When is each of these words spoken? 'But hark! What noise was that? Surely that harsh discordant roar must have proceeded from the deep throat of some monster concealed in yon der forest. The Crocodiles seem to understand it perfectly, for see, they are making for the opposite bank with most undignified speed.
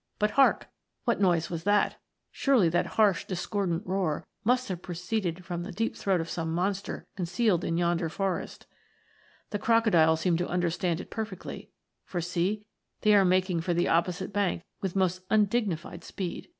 'But 0.18 0.32
hark! 0.32 0.68
What 1.06 1.22
noise 1.22 1.48
was 1.48 1.64
that? 1.64 1.96
Surely 2.30 2.68
that 2.68 2.84
harsh 3.00 3.24
discordant 3.24 3.86
roar 3.86 4.26
must 4.44 4.68
have 4.68 4.82
proceeded 4.82 5.42
from 5.42 5.62
the 5.62 5.72
deep 5.72 5.96
throat 5.96 6.20
of 6.20 6.28
some 6.28 6.52
monster 6.52 7.06
concealed 7.16 7.64
in 7.64 7.78
yon 7.78 7.96
der 7.96 8.10
forest. 8.10 8.66
The 9.48 9.58
Crocodiles 9.58 10.20
seem 10.20 10.36
to 10.36 10.46
understand 10.46 11.00
it 11.00 11.08
perfectly, 11.08 11.70
for 12.04 12.20
see, 12.20 12.66
they 13.00 13.14
are 13.14 13.24
making 13.24 13.62
for 13.62 13.72
the 13.72 13.88
opposite 13.88 14.34
bank 14.34 14.64
with 14.82 14.94
most 14.96 15.22
undignified 15.30 16.04
speed. 16.04 16.50